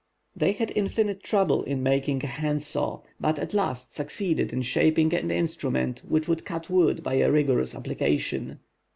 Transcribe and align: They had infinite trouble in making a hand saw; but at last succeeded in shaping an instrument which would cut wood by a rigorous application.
They 0.35 0.53
had 0.53 0.73
infinite 0.75 1.21
trouble 1.21 1.61
in 1.61 1.83
making 1.83 2.23
a 2.23 2.25
hand 2.27 2.63
saw; 2.63 3.03
but 3.19 3.37
at 3.37 3.53
last 3.53 3.93
succeeded 3.93 4.51
in 4.51 4.63
shaping 4.63 5.13
an 5.13 5.29
instrument 5.29 5.99
which 6.09 6.27
would 6.27 6.43
cut 6.43 6.71
wood 6.71 7.03
by 7.03 7.17
a 7.19 7.29
rigorous 7.31 7.75
application. 7.75 8.61